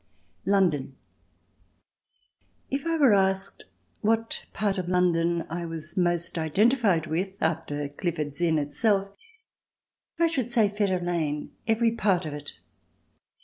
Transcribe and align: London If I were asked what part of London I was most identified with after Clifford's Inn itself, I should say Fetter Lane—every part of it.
London 0.47 0.95
If 2.71 2.87
I 2.87 2.97
were 2.97 3.13
asked 3.13 3.65
what 4.01 4.45
part 4.51 4.79
of 4.79 4.89
London 4.89 5.45
I 5.47 5.63
was 5.67 5.95
most 5.95 6.39
identified 6.39 7.05
with 7.05 7.33
after 7.39 7.87
Clifford's 7.87 8.41
Inn 8.41 8.57
itself, 8.57 9.15
I 10.17 10.25
should 10.25 10.49
say 10.49 10.69
Fetter 10.69 10.99
Lane—every 10.99 11.91
part 11.91 12.25
of 12.25 12.33
it. 12.33 12.53